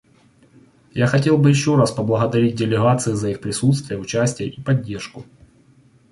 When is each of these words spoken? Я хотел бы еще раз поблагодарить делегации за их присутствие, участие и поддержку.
Я 0.95 1.05
хотел 1.05 1.37
бы 1.37 1.49
еще 1.51 1.75
раз 1.75 1.91
поблагодарить 1.91 2.55
делегации 2.55 3.13
за 3.13 3.29
их 3.29 3.39
присутствие, 3.39 3.99
участие 3.99 4.49
и 4.49 4.59
поддержку. 4.59 5.23